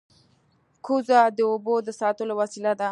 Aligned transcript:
کوزه 0.85 1.19
د 1.37 1.39
اوبو 1.51 1.75
د 1.87 1.89
ساتلو 2.01 2.33
وسیله 2.41 2.71
ده 2.77 2.79